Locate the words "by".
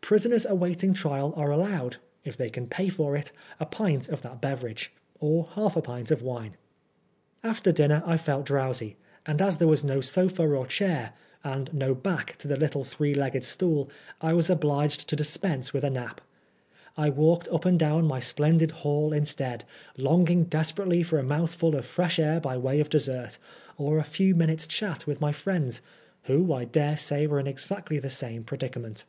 22.40-22.56